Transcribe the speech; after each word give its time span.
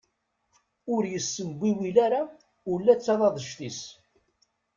Ur 0.93 1.03
yessembiwil 1.11 1.95
ara 2.05 2.21
ula 2.73 2.93
d 2.97 2.99
taḍadect-is. 3.05 3.79